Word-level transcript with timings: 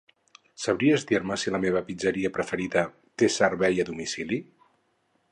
Sabries 0.61 1.03
dir-me 1.09 1.35
si 1.41 1.51
la 1.55 1.59
meva 1.65 1.83
pizzeria 1.89 2.31
preferida 2.37 2.85
té 3.23 3.29
servei 3.35 3.77
a 3.83 3.85
domicili? 3.91 4.41